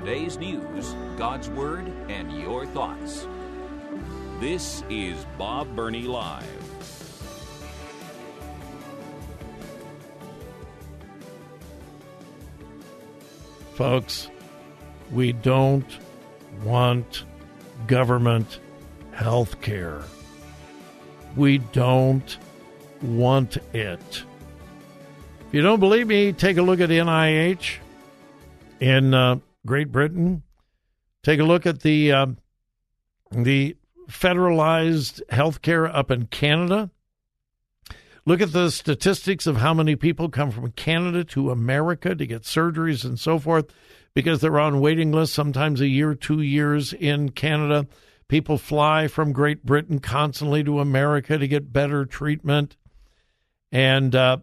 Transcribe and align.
Today's 0.00 0.38
news, 0.38 0.96
God's 1.18 1.50
Word, 1.50 1.86
and 2.08 2.32
your 2.32 2.64
thoughts. 2.64 3.28
This 4.40 4.82
is 4.88 5.26
Bob 5.36 5.76
Burney 5.76 6.04
Live. 6.04 6.46
Folks, 13.74 14.30
we 15.12 15.32
don't 15.32 15.98
want 16.64 17.24
government 17.86 18.58
health 19.12 19.60
care. 19.60 20.00
We 21.36 21.58
don't 21.58 22.38
want 23.02 23.58
it. 23.74 24.24
If 25.46 25.52
you 25.52 25.60
don't 25.60 25.78
believe 25.78 26.06
me, 26.06 26.32
take 26.32 26.56
a 26.56 26.62
look 26.62 26.80
at 26.80 26.88
NIH 26.88 27.76
in 28.80 29.12
uh, 29.12 29.40
Great 29.66 29.92
Britain. 29.92 30.42
Take 31.22 31.40
a 31.40 31.44
look 31.44 31.66
at 31.66 31.80
the 31.80 32.12
uh, 32.12 32.26
the 33.30 33.76
federalized 34.08 35.20
health 35.30 35.62
care 35.62 35.86
up 35.86 36.10
in 36.10 36.26
Canada. 36.26 36.90
Look 38.26 38.40
at 38.40 38.52
the 38.52 38.70
statistics 38.70 39.46
of 39.46 39.56
how 39.56 39.72
many 39.72 39.96
people 39.96 40.28
come 40.28 40.50
from 40.50 40.72
Canada 40.72 41.24
to 41.24 41.50
America 41.50 42.14
to 42.14 42.26
get 42.26 42.42
surgeries 42.42 43.04
and 43.04 43.18
so 43.18 43.38
forth 43.38 43.72
because 44.14 44.40
they're 44.40 44.60
on 44.60 44.80
waiting 44.80 45.12
lists, 45.12 45.34
sometimes 45.34 45.80
a 45.80 45.86
year, 45.86 46.14
two 46.14 46.40
years 46.40 46.92
in 46.92 47.30
Canada. 47.30 47.86
People 48.28 48.58
fly 48.58 49.08
from 49.08 49.32
Great 49.32 49.64
Britain 49.64 49.98
constantly 49.98 50.62
to 50.64 50.80
America 50.80 51.38
to 51.38 51.48
get 51.48 51.72
better 51.72 52.04
treatment. 52.04 52.76
And 53.72 54.14
uh, 54.14 54.38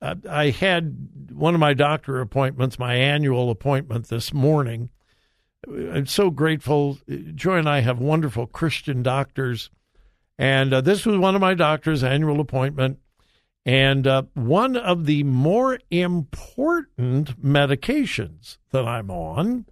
I 0.00 0.50
had 0.50 0.96
one 1.32 1.54
of 1.54 1.60
my 1.60 1.74
doctor 1.74 2.20
appointments, 2.20 2.78
my 2.78 2.94
annual 2.94 3.50
appointment 3.50 4.08
this 4.08 4.32
morning. 4.32 4.90
I'm 5.68 6.06
so 6.06 6.30
grateful. 6.30 6.98
Joy 7.34 7.56
and 7.56 7.68
I 7.68 7.80
have 7.80 7.98
wonderful 7.98 8.46
Christian 8.46 9.02
doctors 9.02 9.70
and 10.38 10.72
uh, 10.72 10.80
this 10.80 11.04
was 11.04 11.18
one 11.18 11.34
of 11.34 11.40
my 11.40 11.54
doctor's 11.54 12.04
annual 12.04 12.40
appointment. 12.40 13.00
And 13.66 14.06
uh, 14.06 14.22
one 14.34 14.76
of 14.76 15.04
the 15.04 15.24
more 15.24 15.78
important 15.90 17.42
medications 17.42 18.58
that 18.70 18.86
I'm 18.86 19.10
on, 19.10 19.66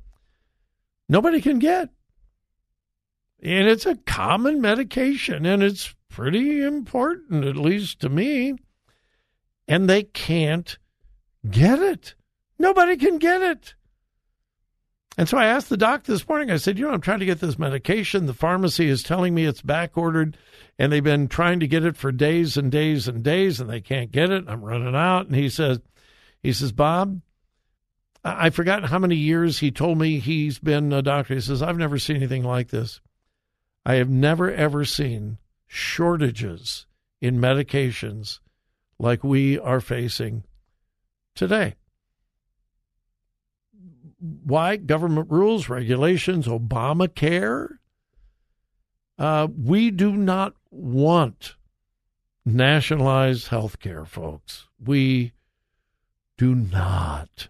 nobody 1.08 1.41
can 1.41 1.58
get. 1.58 1.88
And 3.41 3.69
it's 3.69 3.87
a 3.87 3.97
common 3.97 4.60
medication 4.60 5.47
and 5.47 5.62
it's 5.62 5.94
pretty 6.10 6.62
important, 6.62 7.44
at 7.44 7.56
least 7.56 8.00
to 8.00 8.08
me. 8.08 8.56
And 9.69 9.88
they 9.88 10.04
can't 10.04 10.78
get 11.49 11.81
it. 11.81 12.15
Nobody 12.59 12.97
can 12.97 13.19
get 13.19 13.43
it. 13.43 13.75
And 15.19 15.28
so 15.28 15.38
I 15.38 15.47
asked 15.47 15.71
the 15.71 15.78
doc 15.78 16.04
this 16.04 16.28
morning, 16.28 16.50
I 16.50 16.59
said, 16.59 16.78
you 16.78 16.87
know, 16.87 16.93
I'm 16.93 17.00
trying 17.00 17.21
to 17.21 17.27
get 17.27 17.41
this 17.41 17.59
medication. 17.59 18.26
The 18.26 18.34
pharmacy 18.34 18.88
is 18.88 19.03
telling 19.03 19.34
me 19.34 19.47
it's 19.47 19.62
back 19.62 19.97
ordered 19.97 20.37
and 20.78 20.93
they've 20.93 21.03
been 21.03 21.28
trying 21.28 21.60
to 21.60 21.66
get 21.66 21.84
it 21.84 21.97
for 21.97 22.12
days 22.12 22.59
and 22.59 22.71
days 22.71 23.09
and 23.09 23.22
days 23.22 23.59
and 23.59 23.71
they 23.71 23.81
can't 23.81 24.12
get 24.12 24.31
it. 24.31 24.44
I'm 24.47 24.62
running 24.62 24.94
out. 24.94 25.26
And 25.26 25.34
he 25.34 25.49
says, 25.49 25.81
he 26.43 26.53
says, 26.53 26.72
Bob, 26.72 27.22
I've 28.22 28.55
forgotten 28.55 28.88
how 28.88 28.99
many 28.99 29.16
years 29.16 29.59
he 29.59 29.71
told 29.71 29.97
me 29.97 30.19
he's 30.19 30.59
been 30.59 30.93
a 30.93 31.00
doctor. 31.00 31.34
He 31.34 31.41
says, 31.41 31.62
I've 31.62 31.78
never 31.78 31.99
seen 31.99 32.16
anything 32.16 32.44
like 32.44 32.69
this. 32.69 33.00
I 33.87 33.94
have 33.94 34.10
never, 34.10 34.53
ever 34.53 34.84
seen 34.84 35.38
shortages 35.66 36.87
in 37.22 37.38
medications 37.38 38.41
like 38.98 39.22
we 39.22 39.58
are 39.58 39.80
facing 39.80 40.44
today. 41.34 41.74
Why? 44.18 44.76
Government 44.76 45.30
rules, 45.30 45.68
regulations, 45.68 46.46
Obamacare. 46.46 47.78
Uh, 49.18 49.48
we 49.56 49.90
do 49.90 50.16
not 50.16 50.54
want 50.70 51.54
nationalized 52.44 53.48
health 53.48 53.78
care, 53.78 54.04
folks. 54.04 54.66
We 54.82 55.32
do 56.36 56.54
not. 56.54 57.48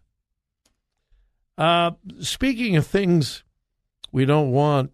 Uh, 1.59 1.93
speaking 2.21 2.77
of 2.77 2.87
things 2.87 3.43
we 4.13 4.25
don't 4.25 4.51
want, 4.51 4.93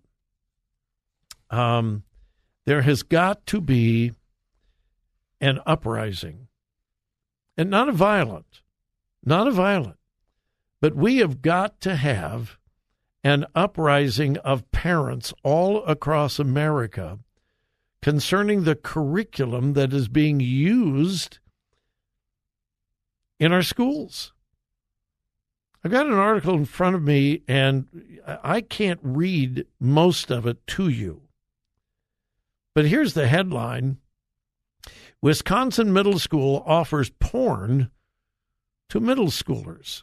um, 1.51 2.05
there 2.65 2.83
has 2.83 3.03
got 3.03 3.45
to 3.47 3.61
be 3.61 4.13
an 5.43 5.61
uprising, 5.67 6.47
and 7.59 7.69
not 7.69 7.89
a 7.89 7.93
violent, 7.93 8.63
not 9.25 9.47
a 9.47 9.51
violent, 9.51 9.99
but 10.81 10.95
we 10.95 11.19
have 11.19 11.43
got 11.43 11.81
to 11.81 11.97
have 11.97 12.59
an 13.25 13.45
uprising 13.55 14.39
of 14.39 14.71
parents 14.71 15.35
all 15.43 15.85
across 15.85 16.39
America 16.39 17.19
concerning 18.01 18.65
the 18.65 18.75
curriculum 18.75 19.75
that 19.75 19.93
is 19.93 20.09
being 20.09 20.41
used 20.41 21.39
in 23.39 23.53
our 23.53 23.63
schools. 23.63 24.33
I've 25.85 25.91
got 25.91 26.07
an 26.07 26.13
article 26.15 26.55
in 26.55 26.65
front 26.65 26.95
of 26.95 27.03
me, 27.03 27.43
and 27.49 28.21
I 28.43 28.61
can't 28.61 29.01
read 29.03 29.67
most 29.81 30.31
of 30.31 30.47
it 30.47 30.65
to 30.69 30.89
you. 30.89 31.23
But 32.75 32.87
here's 32.87 33.15
the 33.15 33.27
headline 33.27 33.99
Wisconsin 35.23 35.93
Middle 35.93 36.19
School 36.19 36.65
offers 36.67 37.11
porn 37.21 37.91
to 38.89 38.99
middle 38.99 39.29
schoolers. 39.29 40.03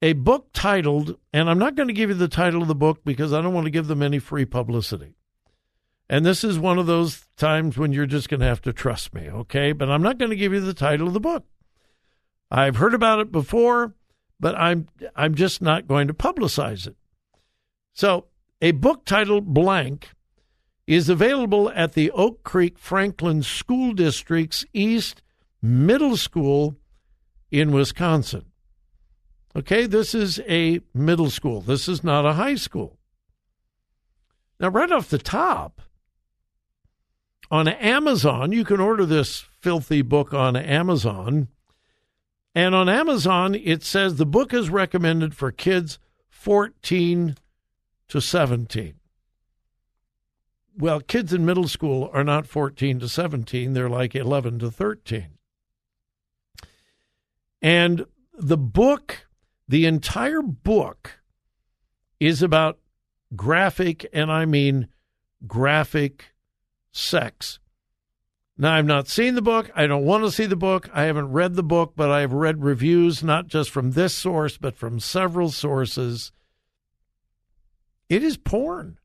A 0.00 0.12
book 0.12 0.50
titled, 0.52 1.18
and 1.32 1.50
I'm 1.50 1.58
not 1.58 1.74
going 1.74 1.88
to 1.88 1.94
give 1.94 2.10
you 2.10 2.14
the 2.14 2.28
title 2.28 2.62
of 2.62 2.68
the 2.68 2.74
book 2.74 3.00
because 3.04 3.32
I 3.32 3.42
don't 3.42 3.52
want 3.52 3.64
to 3.64 3.70
give 3.70 3.88
them 3.88 4.02
any 4.02 4.20
free 4.20 4.44
publicity. 4.44 5.16
And 6.08 6.24
this 6.24 6.44
is 6.44 6.56
one 6.56 6.78
of 6.78 6.86
those 6.86 7.26
times 7.36 7.76
when 7.76 7.92
you're 7.92 8.06
just 8.06 8.28
going 8.28 8.40
to 8.40 8.46
have 8.46 8.62
to 8.62 8.72
trust 8.72 9.12
me, 9.12 9.28
okay? 9.28 9.72
But 9.72 9.90
I'm 9.90 10.02
not 10.02 10.18
going 10.18 10.30
to 10.30 10.36
give 10.36 10.52
you 10.52 10.60
the 10.60 10.74
title 10.74 11.08
of 11.08 11.12
the 11.12 11.20
book. 11.20 11.44
I've 12.48 12.76
heard 12.76 12.94
about 12.94 13.18
it 13.18 13.32
before, 13.32 13.94
but 14.38 14.54
I'm 14.54 14.86
I'm 15.16 15.34
just 15.34 15.60
not 15.60 15.88
going 15.88 16.06
to 16.06 16.14
publicize 16.14 16.86
it. 16.86 16.94
So, 17.92 18.26
a 18.62 18.70
book 18.70 19.04
titled 19.04 19.46
Blank 19.46 20.10
is 20.86 21.08
available 21.08 21.70
at 21.70 21.94
the 21.94 22.10
Oak 22.12 22.42
Creek 22.42 22.78
Franklin 22.78 23.42
School 23.42 23.92
District's 23.92 24.64
East 24.72 25.22
Middle 25.60 26.16
School 26.16 26.76
in 27.50 27.72
Wisconsin. 27.72 28.44
Okay, 29.56 29.86
this 29.86 30.14
is 30.14 30.40
a 30.48 30.80
middle 30.94 31.30
school. 31.30 31.60
This 31.60 31.88
is 31.88 32.04
not 32.04 32.26
a 32.26 32.34
high 32.34 32.56
school. 32.56 32.98
Now, 34.60 34.68
right 34.68 34.92
off 34.92 35.08
the 35.08 35.18
top, 35.18 35.80
on 37.50 37.68
Amazon. 37.68 38.52
You 38.52 38.64
can 38.64 38.80
order 38.80 39.06
this 39.06 39.46
filthy 39.60 40.02
book 40.02 40.34
on 40.34 40.56
Amazon. 40.56 41.48
And 42.54 42.74
on 42.74 42.88
Amazon, 42.88 43.54
it 43.54 43.82
says 43.82 44.16
the 44.16 44.26
book 44.26 44.54
is 44.54 44.70
recommended 44.70 45.34
for 45.34 45.52
kids 45.52 45.98
14 46.28 47.36
to 48.08 48.20
17. 48.20 48.94
Well, 50.78 51.00
kids 51.00 51.32
in 51.32 51.46
middle 51.46 51.68
school 51.68 52.10
are 52.12 52.24
not 52.24 52.46
14 52.46 53.00
to 53.00 53.08
17, 53.08 53.72
they're 53.72 53.88
like 53.88 54.14
11 54.14 54.58
to 54.58 54.70
13. 54.70 55.28
And 57.62 58.04
the 58.38 58.58
book, 58.58 59.26
the 59.66 59.86
entire 59.86 60.42
book, 60.42 61.20
is 62.20 62.42
about 62.42 62.78
graphic, 63.34 64.06
and 64.12 64.30
I 64.30 64.44
mean 64.44 64.88
graphic 65.46 66.26
sex. 66.92 67.58
Now, 68.58 68.74
I've 68.74 68.86
not 68.86 69.08
seen 69.08 69.34
the 69.34 69.42
book. 69.42 69.70
I 69.74 69.86
don't 69.86 70.04
want 70.04 70.24
to 70.24 70.30
see 70.30 70.46
the 70.46 70.56
book. 70.56 70.88
I 70.94 71.04
haven't 71.04 71.32
read 71.32 71.54
the 71.54 71.62
book, 71.62 71.92
but 71.94 72.10
I've 72.10 72.32
read 72.32 72.64
reviews, 72.64 73.22
not 73.22 73.48
just 73.48 73.70
from 73.70 73.92
this 73.92 74.14
source, 74.14 74.56
but 74.56 74.76
from 74.76 74.98
several 74.98 75.50
sources. 75.50 76.32
It 78.08 78.22
is 78.22 78.36
porn. 78.36 78.98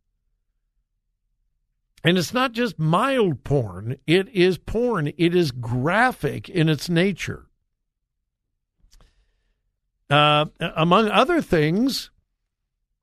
And 2.03 2.17
it's 2.17 2.33
not 2.33 2.53
just 2.53 2.79
mild 2.79 3.43
porn, 3.43 3.97
it 4.07 4.27
is 4.29 4.57
porn. 4.57 5.11
It 5.17 5.35
is 5.35 5.51
graphic 5.51 6.49
in 6.49 6.67
its 6.67 6.89
nature. 6.89 7.47
Uh, 10.09 10.45
among 10.59 11.09
other 11.09 11.41
things, 11.41 12.09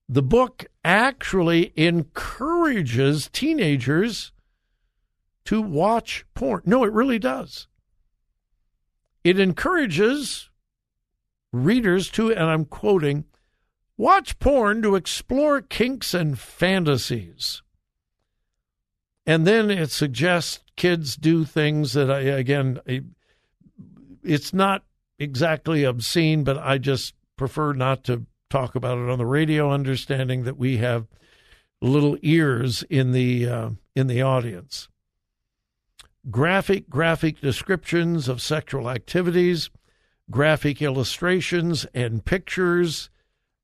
the 0.09 0.23
book 0.23 0.67
actually 0.85 1.73
encourages 1.77 3.31
teenagers 3.33 4.33
to 5.45 5.63
watch 5.63 6.27
porn. 6.35 6.63
No, 6.67 6.85
it 6.85 6.93
really 6.93 7.19
does. 7.19 7.69
It 9.23 9.39
encourages 9.39 10.51
readers 11.53 12.11
to, 12.11 12.31
and 12.31 12.45
I'm 12.45 12.65
quoting, 12.65 13.25
watch 13.97 14.39
porn 14.39 14.83
to 14.83 14.97
explore 14.97 15.61
kinks 15.61 16.15
and 16.15 16.39
fantasies. 16.39 17.63
And 19.29 19.47
then 19.47 19.71
it 19.71 19.91
suggests 19.91 20.61
kids 20.75 21.15
do 21.15 21.45
things 21.45 21.93
that 21.93 22.11
I, 22.11 22.21
again, 22.21 22.81
it's 24.25 24.55
not 24.55 24.85
exactly 25.19 25.85
obscene, 25.85 26.45
but 26.45 26.57
I 26.57 26.79
just 26.79 27.15
prefer 27.37 27.75
not 27.75 28.05
to 28.05 28.25
talk 28.49 28.75
about 28.75 28.97
it 28.97 29.11
on 29.11 29.19
the 29.19 29.27
radio, 29.27 29.71
understanding 29.71 30.45
that 30.45 30.57
we 30.57 30.79
have 30.79 31.07
little 31.83 32.17
ears 32.23 32.83
in 32.89 33.13
the 33.13 33.47
uh, 33.47 33.71
in 33.95 34.07
the 34.07 34.23
audience 34.23 34.89
graphic 36.31 36.89
graphic 36.89 37.41
descriptions 37.41 38.29
of 38.29 38.41
sexual 38.41 38.89
activities, 38.91 39.71
graphic 40.31 40.83
illustrations 40.83 41.87
and 41.95 42.25
pictures 42.25 43.11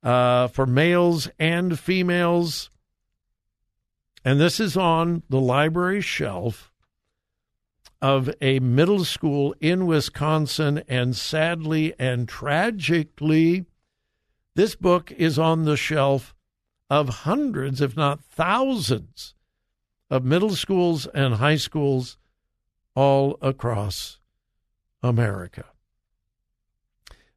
uh, 0.03 0.49
for 0.49 0.67
males 0.67 1.29
and 1.39 1.79
females. 1.79 2.71
And 4.25 4.41
this 4.41 4.59
is 4.59 4.77
on 4.77 5.23
the 5.29 5.41
library 5.41 6.01
shelf 6.01 6.73
of 8.01 8.31
a 8.41 8.59
middle 8.61 9.05
school 9.05 9.55
in 9.61 9.87
Wisconsin. 9.87 10.83
And 10.89 11.15
sadly 11.15 11.95
and 11.99 12.29
tragically, 12.29 13.67
this 14.55 14.75
book 14.77 15.13
is 15.13 15.39
on 15.39 15.65
the 15.65 15.77
shelf 15.77 16.35
of 16.89 17.09
hundreds, 17.09 17.81
if 17.81 17.97
not 17.97 18.25
thousands, 18.25 19.35
of 20.11 20.25
middle 20.25 20.55
schools 20.55 21.07
and 21.09 21.35
high 21.35 21.57
schools 21.57 22.19
all 22.95 23.37
across 23.43 24.21
America. 25.03 25.65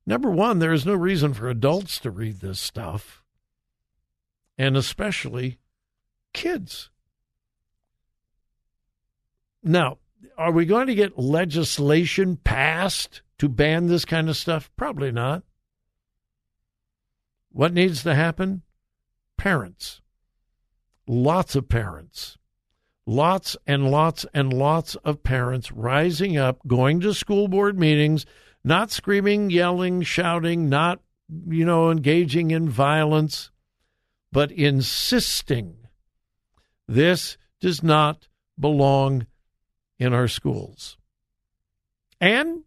Number 0.05 0.29
one, 0.29 0.59
there 0.59 0.73
is 0.73 0.85
no 0.85 0.93
reason 0.93 1.33
for 1.33 1.49
adults 1.49 1.99
to 1.99 2.11
read 2.11 2.39
this 2.39 2.59
stuff, 2.59 3.23
and 4.57 4.77
especially 4.77 5.59
kids. 6.37 6.89
Now, 9.61 9.97
are 10.37 10.51
we 10.51 10.65
going 10.65 10.87
to 10.87 10.95
get 10.95 11.19
legislation 11.19 12.37
passed 12.37 13.21
to 13.39 13.49
ban 13.49 13.87
this 13.87 14.05
kind 14.05 14.29
of 14.29 14.37
stuff? 14.37 14.71
Probably 14.77 15.11
not. 15.11 15.43
What 17.51 17.73
needs 17.73 18.03
to 18.03 18.15
happen? 18.15 18.61
Parents. 19.37 20.01
Lots 21.07 21.55
of 21.55 21.67
parents 21.67 22.37
lots 23.07 23.55
and 23.65 23.89
lots 23.89 24.25
and 24.33 24.53
lots 24.53 24.95
of 24.95 25.23
parents 25.23 25.71
rising 25.71 26.37
up, 26.37 26.59
going 26.67 26.99
to 26.99 27.13
school 27.13 27.47
board 27.47 27.79
meetings, 27.79 28.25
not 28.63 28.91
screaming, 28.91 29.49
yelling, 29.49 30.01
shouting, 30.01 30.69
not, 30.69 30.99
you 31.47 31.65
know, 31.65 31.89
engaging 31.89 32.51
in 32.51 32.69
violence, 32.69 33.49
but 34.31 34.51
insisting 34.51 35.86
this 36.87 37.37
does 37.59 37.83
not 37.83 38.27
belong 38.59 39.27
in 39.99 40.13
our 40.13 40.27
schools. 40.27 40.97
And 42.19 42.63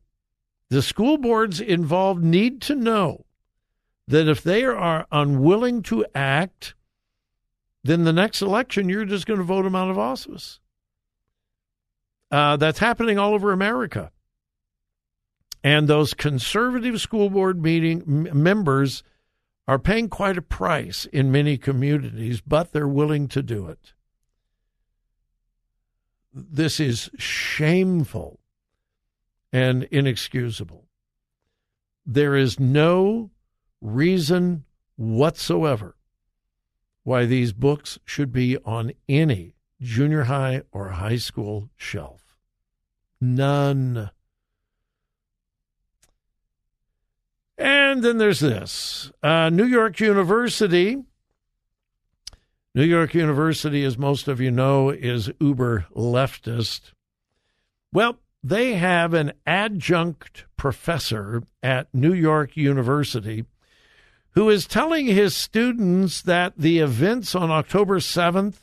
the 0.68 0.82
school 0.82 1.18
boards 1.18 1.60
involved 1.60 2.22
need 2.22 2.62
to 2.62 2.74
know 2.74 3.24
that 4.06 4.28
if 4.28 4.42
they 4.42 4.64
are 4.64 5.06
unwilling 5.10 5.82
to 5.82 6.04
act, 6.14 6.74
then 7.82 8.04
the 8.04 8.12
next 8.12 8.42
election 8.42 8.88
you're 8.88 9.04
just 9.04 9.26
going 9.26 9.38
to 9.38 9.44
vote 9.44 9.62
them 9.62 9.76
out 9.76 9.90
of 9.90 9.98
office. 9.98 10.60
Uh, 12.30 12.56
that's 12.56 12.78
happening 12.78 13.18
all 13.18 13.34
over 13.34 13.52
America. 13.52 14.10
And 15.62 15.88
those 15.88 16.14
conservative 16.14 17.00
school 17.00 17.28
board 17.30 17.60
meeting 17.60 18.02
m- 18.06 18.42
members 18.42 19.02
are 19.66 19.78
paying 19.78 20.08
quite 20.08 20.38
a 20.38 20.42
price 20.42 21.04
in 21.06 21.32
many 21.32 21.58
communities, 21.58 22.40
but 22.40 22.72
they're 22.72 22.88
willing 22.88 23.28
to 23.28 23.42
do 23.42 23.66
it. 23.66 23.92
This 26.32 26.78
is 26.78 27.10
shameful 27.18 28.40
and 29.52 29.84
inexcusable. 29.84 30.86
There 32.06 32.36
is 32.36 32.60
no 32.60 33.30
reason 33.80 34.64
whatsoever 34.96 35.96
why 37.02 37.24
these 37.24 37.52
books 37.52 37.98
should 38.04 38.32
be 38.32 38.56
on 38.58 38.92
any 39.08 39.54
junior 39.80 40.24
high 40.24 40.62
or 40.70 40.90
high 40.90 41.16
school 41.16 41.70
shelf. 41.76 42.36
None. 43.20 44.10
And 47.58 48.02
then 48.02 48.18
there's 48.18 48.40
this 48.40 49.10
uh, 49.22 49.50
New 49.50 49.64
York 49.66 50.00
University. 50.00 50.98
New 52.74 52.84
York 52.84 53.14
University, 53.14 53.84
as 53.84 53.98
most 53.98 54.28
of 54.28 54.40
you 54.40 54.50
know, 54.50 54.90
is 54.90 55.30
uber 55.40 55.86
leftist. 55.94 56.92
Well, 57.92 58.18
they 58.42 58.74
have 58.74 59.12
an 59.12 59.32
adjunct 59.46 60.44
professor 60.56 61.42
at 61.62 61.92
New 61.92 62.14
York 62.14 62.56
University 62.56 63.44
who 64.32 64.48
is 64.48 64.66
telling 64.66 65.06
his 65.06 65.34
students 65.34 66.22
that 66.22 66.54
the 66.56 66.78
events 66.78 67.34
on 67.34 67.50
October 67.50 67.98
7th, 67.98 68.58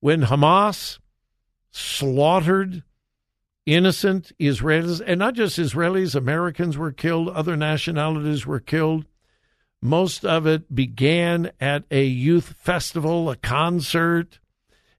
when 0.00 0.22
Hamas 0.22 0.98
slaughtered 1.72 2.84
innocent 3.66 4.32
Israelis, 4.38 5.02
and 5.04 5.18
not 5.18 5.34
just 5.34 5.58
Israelis, 5.58 6.14
Americans 6.14 6.78
were 6.78 6.92
killed, 6.92 7.28
other 7.30 7.56
nationalities 7.56 8.46
were 8.46 8.60
killed. 8.60 9.04
Most 9.80 10.24
of 10.24 10.46
it 10.46 10.74
began 10.74 11.52
at 11.60 11.84
a 11.90 12.04
youth 12.04 12.54
festival, 12.58 13.30
a 13.30 13.36
concert. 13.36 14.40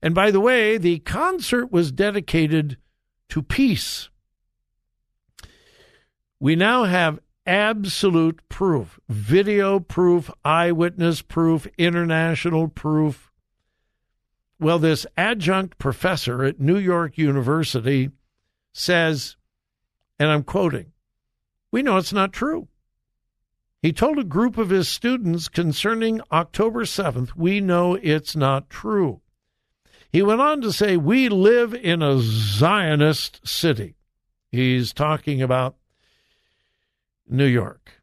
And 0.01 0.15
by 0.15 0.31
the 0.31 0.39
way, 0.39 0.77
the 0.77 0.99
concert 0.99 1.71
was 1.71 1.91
dedicated 1.91 2.77
to 3.29 3.41
peace. 3.41 4.09
We 6.39 6.55
now 6.55 6.85
have 6.85 7.19
absolute 7.45 8.47
proof, 8.47 8.99
video 9.09 9.81
proof, 9.81 10.31
eyewitness 10.45 11.21
proof, 11.21 11.67
international 11.77 12.69
proof. 12.69 13.29
Well, 14.59 14.79
this 14.79 15.05
adjunct 15.17 15.77
professor 15.77 16.43
at 16.43 16.61
New 16.61 16.77
York 16.77 17.17
University 17.17 18.11
says, 18.71 19.35
and 20.17 20.29
I'm 20.29 20.43
quoting, 20.43 20.93
we 21.71 21.81
know 21.81 21.97
it's 21.97 22.13
not 22.13 22.31
true. 22.31 22.68
He 23.81 23.93
told 23.93 24.19
a 24.19 24.25
group 24.25 24.57
of 24.57 24.69
his 24.69 24.89
students 24.89 25.47
concerning 25.47 26.21
October 26.31 26.83
7th, 26.83 27.35
we 27.35 27.61
know 27.61 27.95
it's 27.95 28.35
not 28.35 28.69
true. 28.69 29.21
He 30.11 30.21
went 30.21 30.41
on 30.41 30.61
to 30.61 30.73
say, 30.73 30.97
we 30.97 31.29
live 31.29 31.73
in 31.73 32.01
a 32.01 32.19
Zionist 32.19 33.47
city. 33.47 33.95
He's 34.51 34.91
talking 34.91 35.41
about 35.41 35.75
New 37.27 37.45
York. 37.45 38.01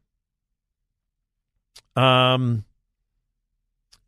Um, 1.95 2.63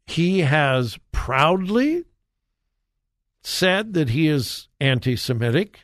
he 0.05 0.39
has 0.39 0.97
proudly 1.11 2.05
said 3.43 3.93
that 3.93 4.09
he 4.09 4.27
is 4.27 4.69
anti 4.79 5.15
Semitic. 5.15 5.81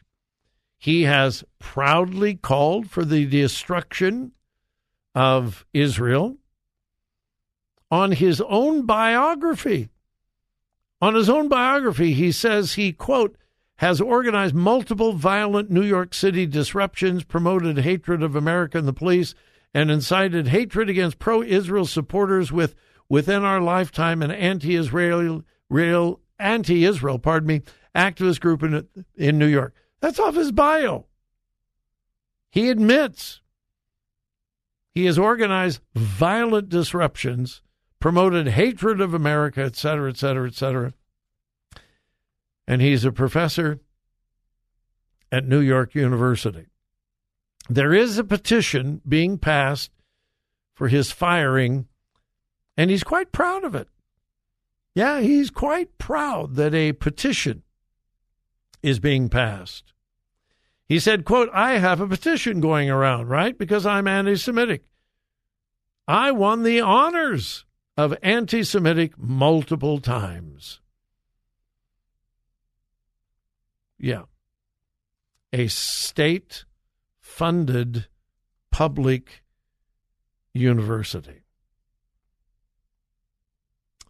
He 0.78 1.04
has 1.04 1.44
proudly 1.60 2.36
called 2.36 2.90
for 2.90 3.04
the 3.04 3.26
destruction 3.26 4.32
of 5.16 5.66
Israel. 5.74 6.38
On 7.90 8.12
his 8.12 8.42
own 8.42 8.86
biography, 8.86 9.90
on 11.02 11.16
his 11.16 11.30
own 11.30 11.48
biography, 11.48 12.14
he 12.14 12.32
says 12.32 12.74
he, 12.74 12.92
quote, 12.92 13.38
has 13.78 14.00
organized 14.00 14.56
multiple 14.56 15.14
violent 15.14 15.70
New 15.70 15.84
York 15.84 16.14
City 16.14 16.46
disruptions, 16.46 17.24
promoted 17.24 17.80
hatred 17.80 18.24
of 18.24 18.36
America 18.36 18.78
and 18.78 18.88
the 18.88 18.94
police, 18.94 19.36
and 19.74 19.92
incited 19.92 20.48
hatred 20.48 20.90
against 20.90 21.20
pro 21.20 21.42
Israel 21.42 21.86
supporters 21.86 22.52
with 22.52 22.76
within 23.10 23.44
our 23.44 23.62
lifetime 23.62 24.22
an 24.22 24.32
anti-Israel, 24.32 25.44
real, 25.70 26.20
anti-Israel, 26.40 27.20
pardon 27.20 27.48
me, 27.48 27.62
activist 27.94 28.40
group 28.40 28.64
in 28.64 28.88
in 29.16 29.38
New 29.38 29.48
York. 29.48 29.74
That's 30.00 30.20
off 30.20 30.36
his 30.36 30.52
bio. 30.52 31.06
He 32.50 32.70
admits 32.70 33.42
he 34.96 35.06
has 35.06 35.20
organized 35.20 35.82
violent 35.94 36.70
disruptions, 36.70 37.62
promoted 38.00 38.48
hatred 38.48 39.02
of 39.02 39.14
America, 39.14 39.62
et 39.62 39.76
cetera, 39.76 40.10
et 40.10 40.18
cetera, 40.18 40.48
et 40.48 40.56
cetera. 40.56 40.94
And 42.66 42.82
he's 42.82 43.04
a 43.04 43.12
professor 43.12 43.82
at 45.32 45.48
New 45.48 45.60
York 45.60 45.94
University. 45.94 46.68
There 47.70 47.94
is 47.94 48.18
a 48.18 48.24
petition 48.24 49.02
being 49.08 49.38
passed 49.38 49.92
for 50.76 50.88
his 50.88 51.12
firing, 51.12 51.88
and 52.78 52.90
he's 52.90 53.04
quite 53.04 53.34
proud 53.34 53.66
of 53.66 53.76
it. 53.76 53.90
Yeah, 54.94 55.20
he's 55.20 55.50
quite 55.50 55.98
proud 55.98 56.56
that 56.56 56.74
a 56.74 56.94
petition 56.94 57.64
is 58.82 59.00
being 59.00 59.28
passed. 59.28 59.92
He 60.88 61.00
said, 61.00 61.26
quote, 61.26 61.50
I 61.54 61.80
have 61.80 62.00
a 62.00 62.08
petition 62.08 62.60
going 62.60 62.90
around, 62.90 63.28
right? 63.28 63.58
Because 63.58 63.86
I'm 63.86 64.08
anti 64.08 64.36
Semitic. 64.36 64.84
I 66.08 66.32
won 66.32 66.64
the 66.64 66.82
honors 66.82 67.66
of 67.98 68.16
anti 68.22 68.64
Semitic 68.64 69.18
multiple 69.18 70.00
times. 70.00 70.82
Yeah. 73.98 74.24
A 75.52 75.68
state 75.68 76.66
funded 77.20 78.08
public 78.70 79.44
university. 80.54 81.42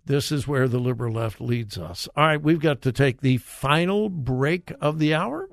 This 0.06 0.32
is 0.32 0.48
where 0.48 0.68
the 0.68 0.80
liberal 0.80 1.14
left 1.14 1.42
leads 1.42 1.78
us. 1.78 2.08
All 2.16 2.26
right, 2.28 2.42
we've 2.42 2.60
got 2.60 2.82
to 2.82 2.92
take 2.92 3.22
the 3.22 3.38
final 3.38 4.10
break 4.10 4.72
of 4.80 5.00
the 5.00 5.16
hour, 5.16 5.50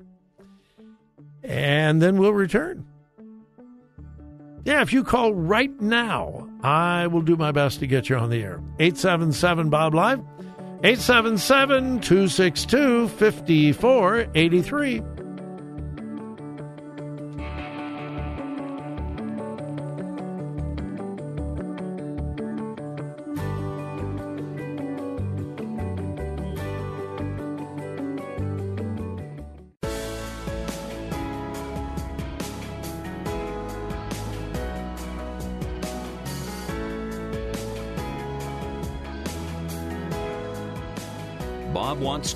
and 1.43 2.01
then 2.01 2.17
we'll 2.17 2.33
return. 2.33 2.85
Yeah, 4.65 4.81
if 4.81 4.93
you 4.93 5.03
call 5.03 5.33
right 5.33 5.81
now, 5.81 6.49
I 6.63 7.07
will 7.07 7.21
do 7.21 7.35
my 7.35 7.51
best 7.51 7.79
to 7.79 7.87
get 7.87 8.07
you 8.09 8.15
on 8.15 8.29
the 8.29 8.41
air. 8.41 8.61
877 8.79 9.69
Bob 9.69 9.93
Live, 9.93 10.19
877 10.83 11.99
262 11.99 13.09
5483. 13.09 15.01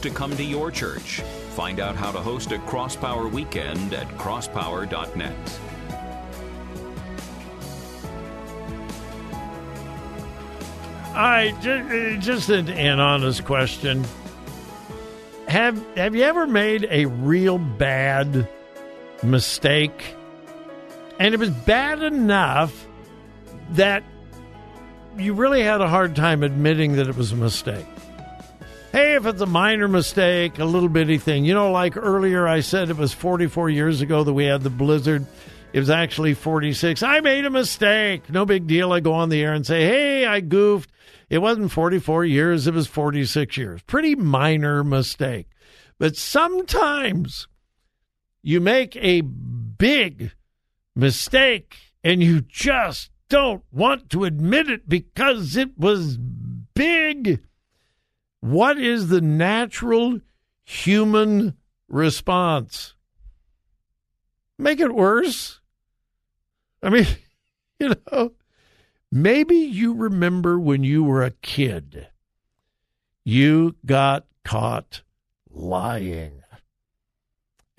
To 0.01 0.11
come 0.11 0.35
to 0.37 0.43
your 0.43 0.69
church. 0.69 1.21
Find 1.55 1.79
out 1.79 1.95
how 1.95 2.11
to 2.11 2.19
host 2.19 2.51
a 2.51 2.59
Crosspower 2.59 3.31
weekend 3.31 3.93
at 3.95 4.07
crosspower.net. 4.09 5.59
I 11.15 11.49
just, 11.61 11.91
uh, 11.91 12.15
just 12.21 12.49
an, 12.49 12.69
an 12.69 12.99
honest 12.99 13.43
question. 13.43 14.05
Have 15.47 15.83
have 15.97 16.15
you 16.15 16.21
ever 16.21 16.45
made 16.45 16.87
a 16.91 17.05
real 17.05 17.57
bad 17.57 18.47
mistake? 19.23 20.15
And 21.17 21.33
it 21.33 21.39
was 21.39 21.49
bad 21.49 22.03
enough 22.03 22.87
that 23.71 24.03
you 25.17 25.33
really 25.33 25.63
had 25.63 25.81
a 25.81 25.87
hard 25.87 26.15
time 26.15 26.43
admitting 26.43 26.97
that 26.97 27.07
it 27.07 27.17
was 27.17 27.31
a 27.31 27.35
mistake. 27.35 27.87
Hey, 28.97 29.13
if 29.13 29.27
it's 29.27 29.41
a 29.41 29.45
minor 29.45 29.87
mistake, 29.87 30.57
a 30.57 30.65
little 30.65 30.89
bitty 30.89 31.19
thing. 31.19 31.45
You 31.45 31.53
know, 31.53 31.69
like 31.71 31.95
earlier 31.95 32.47
I 32.47 32.61
said 32.61 32.89
it 32.89 32.97
was 32.97 33.13
44 33.13 33.69
years 33.69 34.01
ago 34.01 34.23
that 34.23 34.33
we 34.33 34.45
had 34.45 34.63
the 34.63 34.71
blizzard. 34.71 35.23
It 35.71 35.77
was 35.77 35.91
actually 35.91 36.33
46. 36.33 37.03
I 37.03 37.19
made 37.19 37.45
a 37.45 37.51
mistake. 37.51 38.27
No 38.27 38.43
big 38.43 38.65
deal. 38.65 38.91
I 38.91 38.99
go 38.99 39.13
on 39.13 39.29
the 39.29 39.39
air 39.39 39.53
and 39.53 39.67
say, 39.67 39.85
hey, 39.85 40.25
I 40.25 40.39
goofed. 40.39 40.91
It 41.29 41.37
wasn't 41.37 41.71
44 41.71 42.25
years, 42.25 42.65
it 42.65 42.73
was 42.73 42.87
46 42.87 43.55
years. 43.55 43.83
Pretty 43.83 44.15
minor 44.15 44.83
mistake. 44.83 45.45
But 45.99 46.15
sometimes 46.15 47.47
you 48.41 48.59
make 48.59 48.95
a 48.95 49.21
big 49.21 50.31
mistake 50.95 51.77
and 52.03 52.23
you 52.23 52.41
just 52.41 53.11
don't 53.29 53.63
want 53.71 54.09
to 54.09 54.23
admit 54.23 54.71
it 54.71 54.89
because 54.89 55.55
it 55.55 55.77
was 55.77 56.17
big. 56.73 57.43
What 58.39 58.77
is 58.77 59.07
the 59.07 59.21
natural 59.21 60.19
human 60.63 61.55
response? 61.87 62.95
Make 64.57 64.79
it 64.79 64.93
worse? 64.93 65.59
I 66.81 66.89
mean, 66.89 67.07
you 67.79 67.95
know, 68.11 68.33
maybe 69.11 69.55
you 69.55 69.93
remember 69.93 70.59
when 70.59 70.83
you 70.83 71.03
were 71.03 71.23
a 71.23 71.31
kid, 71.31 72.07
you 73.23 73.75
got 73.85 74.25
caught 74.43 75.01
lying. 75.49 76.41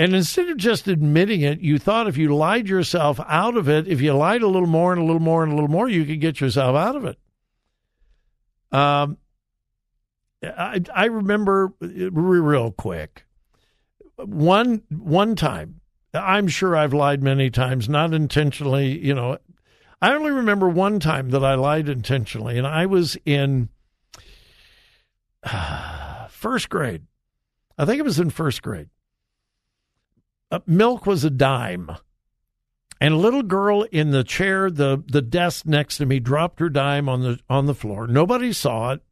And 0.00 0.14
instead 0.14 0.48
of 0.48 0.56
just 0.58 0.86
admitting 0.86 1.40
it, 1.40 1.60
you 1.60 1.78
thought 1.78 2.06
if 2.06 2.16
you 2.16 2.34
lied 2.34 2.68
yourself 2.68 3.18
out 3.26 3.56
of 3.56 3.68
it, 3.68 3.88
if 3.88 4.00
you 4.00 4.12
lied 4.12 4.42
a 4.42 4.46
little 4.46 4.68
more 4.68 4.92
and 4.92 5.02
a 5.02 5.04
little 5.04 5.20
more 5.20 5.42
and 5.42 5.52
a 5.52 5.56
little 5.56 5.70
more, 5.70 5.88
you 5.88 6.04
could 6.04 6.20
get 6.20 6.40
yourself 6.40 6.76
out 6.76 6.94
of 6.94 7.04
it. 7.04 7.18
Um, 8.70 9.18
I, 10.42 10.80
I 10.94 11.06
remember 11.06 11.72
real 11.80 12.70
quick 12.70 13.24
one 14.16 14.82
one 14.90 15.36
time. 15.36 15.80
I'm 16.14 16.48
sure 16.48 16.74
I've 16.74 16.94
lied 16.94 17.22
many 17.22 17.50
times, 17.50 17.88
not 17.88 18.14
intentionally. 18.14 18.98
You 18.98 19.14
know, 19.14 19.38
I 20.00 20.14
only 20.14 20.30
remember 20.30 20.68
one 20.68 21.00
time 21.00 21.30
that 21.30 21.44
I 21.44 21.54
lied 21.54 21.88
intentionally, 21.88 22.56
and 22.56 22.66
I 22.66 22.86
was 22.86 23.16
in 23.24 23.68
uh, 25.42 26.26
first 26.28 26.68
grade. 26.68 27.02
I 27.76 27.84
think 27.84 27.98
it 27.98 28.04
was 28.04 28.18
in 28.18 28.30
first 28.30 28.62
grade. 28.62 28.88
Uh, 30.50 30.60
milk 30.66 31.06
was 31.06 31.24
a 31.24 31.30
dime. 31.30 31.90
And 33.00 33.14
a 33.14 33.18
little 33.18 33.44
girl 33.44 33.82
in 33.92 34.10
the 34.10 34.24
chair, 34.24 34.72
the 34.72 35.04
the 35.06 35.22
desk 35.22 35.66
next 35.66 35.98
to 35.98 36.06
me, 36.06 36.18
dropped 36.18 36.58
her 36.58 36.68
dime 36.68 37.08
on 37.08 37.22
the 37.22 37.38
on 37.48 37.66
the 37.66 37.74
floor. 37.74 38.08
Nobody 38.08 38.52
saw 38.52 38.90
it. 38.92 39.02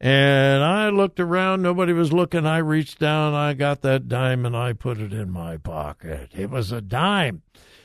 And 0.00 0.62
I 0.62 0.90
looked 0.90 1.20
around, 1.20 1.62
nobody 1.62 1.92
was 1.92 2.12
looking. 2.12 2.44
I 2.44 2.58
reached 2.58 2.98
down, 2.98 3.32
I 3.32 3.54
got 3.54 3.80
that 3.82 4.08
dime, 4.08 4.44
and 4.44 4.56
I 4.56 4.74
put 4.74 4.98
it 4.98 5.12
in 5.12 5.30
my 5.30 5.56
pocket. 5.56 6.30
It 6.34 6.50
was 6.50 6.70
a 6.70 6.82
dime. 6.82 7.42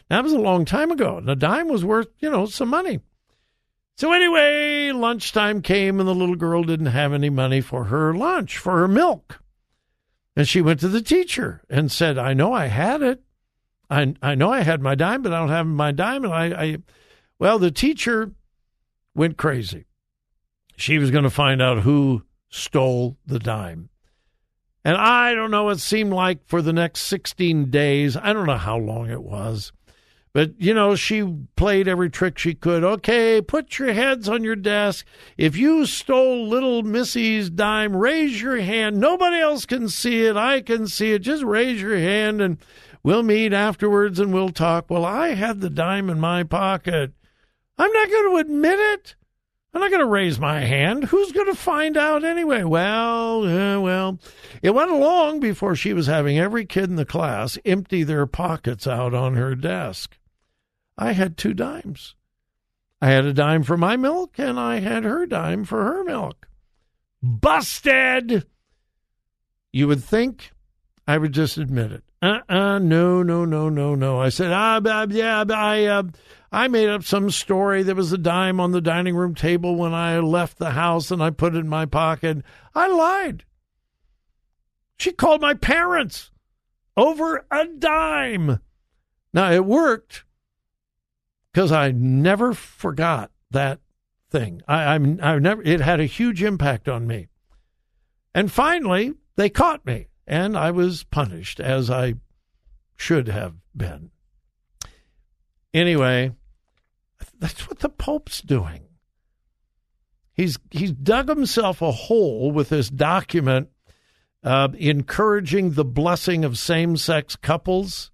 That 0.10 0.24
was 0.24 0.34
a 0.34 0.40
long 0.40 0.66
time 0.66 0.92
ago, 0.92 1.18
and 1.18 1.30
a 1.30 1.38
dime 1.38 1.70
was 1.70 1.86
worth, 1.86 2.10
you 2.20 2.30
know, 2.30 2.46
some 2.46 2.68
money. 2.68 3.00
So, 3.96 4.12
anyway, 4.12 4.92
lunchtime 4.92 5.62
came, 5.62 6.00
and 6.00 6.10
the 6.10 6.16
little 6.16 6.36
girl 6.36 6.64
didn't 6.64 6.88
have 6.88 7.14
any 7.14 7.30
money 7.30 7.62
for 7.62 7.86
her 7.86 8.14
lunch, 8.14 8.58
for 8.58 8.80
her 8.80 8.88
milk. 8.88 9.42
And 10.36 10.48
she 10.48 10.62
went 10.62 10.82
to 10.82 10.90
the 10.90 11.02
teacher 11.02 11.62
and 11.70 11.92
said, 11.92 12.18
I 12.18 12.34
know 12.34 12.52
I 12.52 12.66
had 12.66 13.02
it. 13.02 13.22
I, 13.90 14.16
I 14.22 14.36
know 14.36 14.52
I 14.52 14.62
had 14.62 14.82
my 14.82 14.96
dime, 14.96 15.22
but 15.22 15.34
I 15.34 15.40
don't 15.40 15.50
have 15.50 15.68
my 15.68 15.92
dime. 15.92 16.26
And 16.26 16.34
I, 16.34 16.46
I 16.46 16.78
well, 17.40 17.60
the 17.60 17.72
teacher 17.72 18.32
went 19.14 19.38
crazy 19.38 19.86
she 20.82 20.98
was 20.98 21.12
going 21.12 21.24
to 21.24 21.30
find 21.30 21.62
out 21.62 21.80
who 21.80 22.24
stole 22.50 23.18
the 23.26 23.40
dime. 23.40 23.90
And 24.84 24.98
I 24.98 25.36
don't 25.36 25.52
know, 25.52 25.70
it 25.70 25.80
seemed 25.80 26.12
like 26.12 26.48
for 26.48 26.62
the 26.62 26.74
next 26.74 27.02
16 27.02 27.70
days, 27.70 28.18
I 28.18 28.34
don't 28.34 28.48
know 28.48 28.58
how 28.58 28.78
long 28.78 29.12
it 29.12 29.22
was, 29.22 29.72
but 30.34 30.60
you 30.60 30.74
know, 30.74 30.96
she 30.96 31.24
played 31.56 31.88
every 31.88 32.10
trick 32.10 32.40
she 32.40 32.56
could. 32.56 32.84
Okay, 32.84 33.42
put 33.42 33.78
your 33.78 33.94
heads 33.94 34.28
on 34.28 34.44
your 34.44 34.56
desk. 34.56 35.06
If 35.38 35.56
you 35.56 35.86
stole 35.86 36.48
little 36.48 36.82
Missy's 36.82 37.52
dime, 37.52 37.96
raise 37.96 38.42
your 38.42 38.58
hand. 38.58 39.00
Nobody 39.00 39.38
else 39.38 39.68
can 39.68 39.88
see 39.88 40.26
it. 40.26 40.36
I 40.36 40.62
can 40.62 40.88
see 40.88 41.12
it. 41.12 41.20
Just 41.20 41.44
raise 41.44 41.80
your 41.80 41.98
hand 41.98 42.42
and 42.42 42.58
we'll 43.04 43.24
meet 43.24 43.54
afterwards 43.54 44.20
and 44.20 44.34
we'll 44.34 44.50
talk. 44.50 44.90
Well, 44.90 45.06
I 45.06 45.36
had 45.36 45.62
the 45.62 45.70
dime 45.70 46.10
in 46.10 46.20
my 46.20 46.42
pocket. 46.42 47.14
I'm 47.78 47.92
not 47.92 48.10
going 48.10 48.32
to 48.32 48.38
admit 48.38 48.80
it. 48.80 49.16
I'm 49.74 49.80
not 49.80 49.90
going 49.90 50.02
to 50.02 50.08
raise 50.08 50.38
my 50.38 50.60
hand. 50.60 51.06
Who's 51.06 51.32
going 51.32 51.48
to 51.48 51.56
find 51.56 51.96
out 51.96 52.26
anyway? 52.26 52.64
Well, 52.64 53.46
uh, 53.46 53.80
well, 53.80 54.20
it 54.62 54.72
went 54.72 54.92
along 54.92 55.40
before 55.40 55.76
she 55.76 55.94
was 55.94 56.08
having 56.08 56.38
every 56.38 56.66
kid 56.66 56.90
in 56.90 56.98
the 56.98 57.06
class 57.06 57.58
empty 57.64 58.04
their 58.04 58.26
pockets 58.26 58.86
out 58.86 59.14
on 59.14 59.36
her 59.36 59.56
desk. 59.56 60.18
I 60.98 61.14
had 61.14 61.38
two 61.38 61.54
dimes. 61.54 62.16
I 63.02 63.10
had 63.10 63.26
a 63.26 63.34
dime 63.34 63.64
for 63.64 63.78
my 63.78 63.96
milk, 63.96 64.38
and 64.38 64.60
I 64.60 64.80
had 64.80 65.06
her 65.06 65.26
dime 65.26 65.64
for 65.64 65.84
her 65.86 66.04
milk. 66.04 66.48
Busted! 67.24 68.46
You 69.72 69.88
would 69.88 70.04
think 70.04 70.52
I 71.08 71.18
would 71.18 71.32
just 71.32 71.58
admit 71.58 71.94
it. 71.94 72.04
Uh-uh, 72.22 72.80
no, 72.80 73.24
no, 73.24 73.46
no, 73.46 73.70
no, 73.70 73.96
no. 73.96 74.20
I 74.20 74.30
said, 74.30 74.52
ah, 74.52 74.80
yeah, 75.10 75.44
I, 75.50 75.86
uh, 75.86 76.04
I 76.52 76.68
made 76.68 76.90
up 76.90 77.04
some 77.04 77.32
story. 77.32 77.82
There 77.82 77.96
was 77.96 78.14
a 78.14 78.18
dime 78.18 78.60
on 78.60 78.72
the 78.72 78.82
dining 78.82 79.16
room 79.16 79.34
table 79.34 79.76
when 79.76 79.94
I 79.94 80.20
left 80.20 80.60
the 80.60 80.72
house, 80.72 81.10
and 81.10 81.24
I 81.24 81.32
put 81.32 81.56
it 81.56 81.60
in 81.60 81.68
my 81.68 81.86
pocket. 81.86 82.44
I 82.76 82.88
lied. 82.88 83.46
She 85.00 85.12
called 85.12 85.42
my 85.42 85.56
parents 85.56 86.30
over 86.96 87.46
a 87.50 87.66
dime. 87.66 88.60
Now 89.34 89.52
it 89.52 89.66
worked 89.66 90.26
because 91.52 91.72
I 91.72 91.92
never 91.92 92.54
forgot 92.54 93.32
that 93.50 93.80
thing. 94.30 94.62
I, 94.68 94.96
I'm 94.96 95.20
I 95.22 95.40
never 95.40 95.62
it 95.64 95.82
had 95.82 96.00
a 96.00 96.06
huge 96.06 96.44
impact 96.44 96.88
on 96.88 97.08
me. 97.08 97.30
And 98.36 98.52
finally, 98.52 99.14
they 99.36 99.50
caught 99.50 99.86
me, 99.86 100.08
and 100.32 100.58
I 100.58 100.72
was 100.72 101.04
punished 101.04 101.60
as 101.60 101.92
I 101.92 102.16
should 102.96 103.28
have 103.28 103.56
been. 103.76 104.12
Anyway, 105.74 106.32
that's 107.38 107.68
what 107.68 107.80
the 107.80 107.90
Pope's 107.90 108.42
doing. 108.42 108.86
He's 110.34 110.58
he's 110.72 110.94
dug 110.94 111.28
himself 111.28 111.82
a 111.82 111.92
hole 111.92 112.52
with 112.52 112.70
this 112.70 112.90
document 112.90 113.70
uh, 114.42 114.70
encouraging 114.78 115.72
the 115.72 115.84
blessing 115.84 116.46
of 116.46 116.58
same 116.58 116.96
sex 116.96 117.36
couples, 117.36 118.10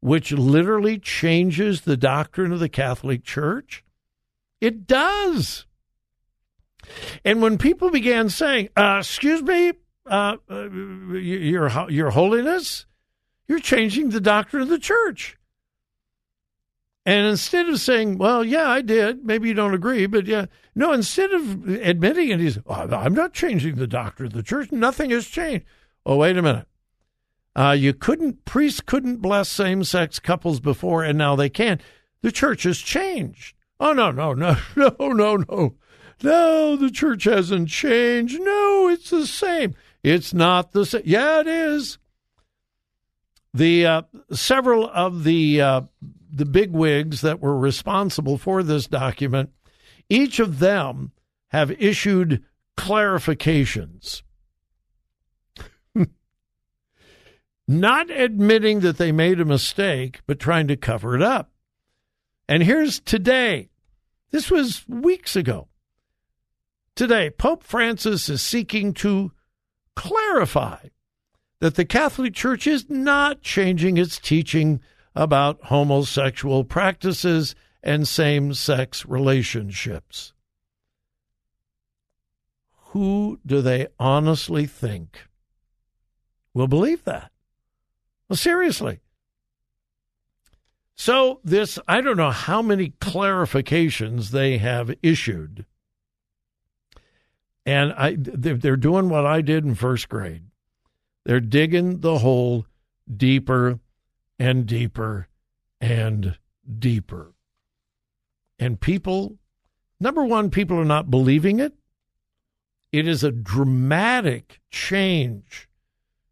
which 0.00 0.32
literally 0.32 0.98
changes 0.98 1.82
the 1.82 1.98
doctrine 1.98 2.50
of 2.50 2.60
the 2.60 2.68
Catholic 2.70 3.22
Church? 3.22 3.84
It 4.60 4.86
does. 4.86 5.66
And 7.26 7.42
when 7.42 7.58
people 7.58 7.90
began 7.90 8.30
saying, 8.30 8.70
uh, 8.74 8.96
"Excuse 9.00 9.42
me, 9.42 9.74
uh, 10.10 10.36
uh, 10.50 10.68
your 10.70 11.70
your 11.88 12.10
holiness, 12.10 12.84
you're 13.46 13.60
changing 13.60 14.10
the 14.10 14.20
doctrine 14.20 14.62
of 14.62 14.68
the 14.68 14.78
church," 14.78 15.38
and 17.06 17.26
instead 17.26 17.68
of 17.68 17.80
saying, 17.80 18.18
"Well, 18.18 18.44
yeah, 18.44 18.68
I 18.68 18.82
did. 18.82 19.24
Maybe 19.24 19.48
you 19.48 19.54
don't 19.54 19.74
agree, 19.74 20.06
but 20.06 20.26
yeah," 20.26 20.46
no. 20.74 20.92
Instead 20.92 21.32
of 21.32 21.68
admitting 21.68 22.30
it, 22.30 22.40
he's, 22.40 22.58
oh, 22.66 22.88
"I'm 22.90 23.14
not 23.14 23.32
changing 23.32 23.76
the 23.76 23.86
doctrine 23.86 24.26
of 24.26 24.32
the 24.32 24.42
church. 24.42 24.72
Nothing 24.72 25.10
has 25.10 25.26
changed." 25.26 25.64
Oh, 26.04 26.16
wait 26.16 26.36
a 26.36 26.42
minute. 26.42 26.66
Uh, 27.54 27.76
you 27.78 27.92
couldn't 27.92 28.44
priests 28.44 28.80
couldn't 28.80 29.18
bless 29.18 29.48
same 29.48 29.84
sex 29.84 30.18
couples 30.18 30.60
before, 30.60 31.04
and 31.04 31.16
now 31.16 31.36
they 31.36 31.48
can. 31.48 31.80
The 32.22 32.32
church 32.32 32.64
has 32.64 32.78
changed. 32.78 33.54
Oh 33.78 33.92
no, 33.92 34.10
no, 34.10 34.34
no, 34.34 34.56
no, 34.76 34.94
no, 34.98 35.36
no. 35.36 35.74
No, 36.22 36.76
the 36.76 36.90
church 36.90 37.24
hasn't 37.24 37.68
changed. 37.68 38.38
No, 38.40 38.88
it's 38.88 39.10
the 39.10 39.26
same. 39.26 39.74
It's 40.02 40.32
not 40.32 40.72
the 40.72 40.86
same. 40.86 41.02
Yeah, 41.04 41.40
it 41.40 41.46
is. 41.46 41.98
The 43.52 43.86
uh, 43.86 44.02
several 44.32 44.88
of 44.88 45.24
the 45.24 45.60
uh, 45.60 45.80
the 46.32 46.46
big 46.46 46.70
wigs 46.70 47.20
that 47.22 47.40
were 47.40 47.58
responsible 47.58 48.38
for 48.38 48.62
this 48.62 48.86
document, 48.86 49.50
each 50.08 50.38
of 50.38 50.58
them 50.58 51.12
have 51.48 51.70
issued 51.72 52.44
clarifications. 52.76 54.22
Not 57.68 58.10
admitting 58.10 58.80
that 58.80 58.98
they 58.98 59.12
made 59.12 59.40
a 59.40 59.44
mistake, 59.44 60.20
but 60.26 60.38
trying 60.38 60.68
to 60.68 60.76
cover 60.76 61.16
it 61.16 61.22
up. 61.22 61.50
And 62.48 62.62
here's 62.62 63.00
today. 63.00 63.70
This 64.30 64.50
was 64.50 64.84
weeks 64.88 65.34
ago. 65.34 65.68
Today, 66.94 67.30
Pope 67.30 67.64
Francis 67.64 68.28
is 68.28 68.42
seeking 68.42 68.94
to 68.94 69.32
clarify 70.00 70.88
that 71.60 71.74
the 71.74 71.84
Catholic 71.84 72.32
Church 72.32 72.66
is 72.66 72.88
not 72.88 73.42
changing 73.42 73.98
its 73.98 74.18
teaching 74.18 74.80
about 75.14 75.64
homosexual 75.64 76.64
practices 76.64 77.54
and 77.82 78.08
same 78.08 78.54
sex 78.54 79.04
relationships. 79.04 80.32
Who 82.92 83.40
do 83.44 83.60
they 83.60 83.88
honestly 83.98 84.64
think 84.64 85.28
will 86.54 86.66
believe 86.66 87.04
that? 87.04 87.30
Well, 88.28 88.38
seriously. 88.38 89.00
So, 90.94 91.40
this, 91.44 91.78
I 91.86 92.00
don't 92.00 92.16
know 92.16 92.30
how 92.30 92.62
many 92.62 92.94
clarifications 93.02 94.30
they 94.30 94.56
have 94.58 94.94
issued. 95.02 95.66
And 97.66 97.92
I, 97.92 98.16
they're 98.18 98.76
doing 98.76 99.08
what 99.08 99.26
I 99.26 99.42
did 99.42 99.64
in 99.64 99.74
first 99.74 100.08
grade. 100.08 100.44
They're 101.24 101.40
digging 101.40 102.00
the 102.00 102.18
hole 102.18 102.66
deeper 103.14 103.78
and 104.38 104.66
deeper 104.66 105.28
and 105.80 106.38
deeper. 106.78 107.34
And 108.58 108.80
people, 108.80 109.36
number 109.98 110.24
one, 110.24 110.50
people 110.50 110.78
are 110.78 110.84
not 110.84 111.10
believing 111.10 111.60
it. 111.60 111.74
It 112.92 113.06
is 113.06 113.22
a 113.22 113.30
dramatic 113.30 114.60
change 114.70 115.68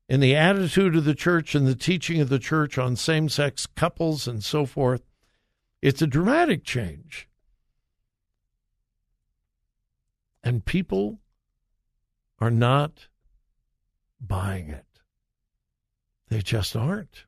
in 0.08 0.20
the 0.20 0.34
attitude 0.34 0.96
of 0.96 1.04
the 1.04 1.14
church 1.14 1.54
and 1.54 1.66
the 1.66 1.74
teaching 1.74 2.20
of 2.20 2.28
the 2.28 2.38
church 2.38 2.78
on 2.78 2.96
same 2.96 3.28
sex 3.28 3.66
couples 3.66 4.26
and 4.26 4.42
so 4.42 4.66
forth. 4.66 5.02
It's 5.82 6.02
a 6.02 6.06
dramatic 6.06 6.64
change. 6.64 7.27
And 10.48 10.64
people 10.64 11.18
are 12.40 12.50
not 12.50 13.08
buying 14.18 14.70
it. 14.70 14.86
They 16.30 16.40
just 16.40 16.74
aren't. 16.74 17.26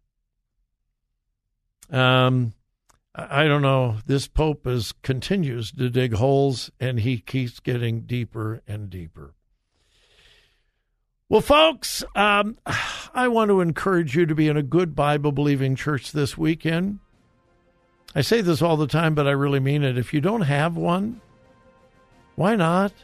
Um, 1.91 2.55
I 3.15 3.45
don't 3.45 3.61
know. 3.61 3.99
This 4.07 4.27
Pope 4.27 4.67
is 4.67 4.93
continues 5.03 5.71
to 5.73 5.91
dig 5.91 6.15
holes, 6.15 6.71
and 6.81 7.01
he 7.01 7.19
keeps 7.19 7.61
getting 7.61 8.07
deeper 8.07 8.63
and 8.67 8.89
deeper. 8.89 9.35
Well, 11.29 11.43
folks, 11.43 12.03
um, 12.15 12.57
I 13.15 13.29
want 13.29 13.51
to 13.51 13.61
encourage 13.61 14.17
you 14.17 14.25
to 14.25 14.35
be 14.35 14.49
in 14.49 14.57
a 14.57 14.63
good 14.63 14.97
Bible 14.97 15.31
believing 15.31 15.77
church 15.77 16.13
this 16.13 16.39
weekend. 16.39 17.01
I 18.15 18.23
say 18.23 18.41
this 18.41 18.63
all 18.63 18.79
the 18.79 18.87
time, 18.87 19.15
but 19.15 19.27
I 19.27 19.33
really 19.33 19.61
mean 19.61 19.85
it. 19.85 19.99
If 19.99 20.15
you 20.15 20.23
don't 20.23 20.41
have 20.41 20.75
one, 20.75 21.21
why 22.35 22.57
not? 22.57 22.95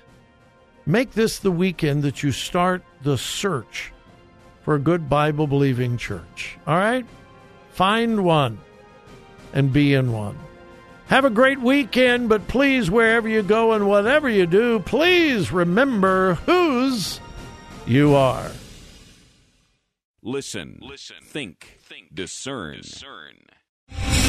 Make 0.89 1.13
this 1.13 1.41
the 1.41 1.51
weekend 1.51 2.05
that 2.05 2.23
you 2.23 2.31
start 2.31 2.85
the 3.03 3.19
search 3.19 3.93
for 4.63 4.77
a 4.77 4.79
good 4.79 5.09
Bible 5.09 5.49
believing 5.49 5.97
church. 5.97 6.57
All 6.65 6.77
right? 6.77 7.05
Find 7.73 8.25
one 8.25 8.59
and 9.53 9.73
be 9.73 9.95
in 9.95 10.13
one. 10.13 10.39
Have 11.09 11.25
a 11.25 11.31
great 11.31 11.61
weekend, 11.61 12.29
but 12.29 12.47
please, 12.47 12.91
wherever 12.91 13.29
you 13.29 13.43
go 13.43 13.73
and 13.73 13.89
whatever 13.89 14.29
you 14.29 14.47
do, 14.47 14.79
please 14.81 15.51
remember 15.51 16.35
whose 16.35 17.21
you 17.87 18.15
are. 18.15 18.51
Listen, 20.23 20.79
listen, 20.81 21.17
think, 21.23 21.79
think, 21.81 22.15
discern, 22.15 22.79
discern. 22.79 23.35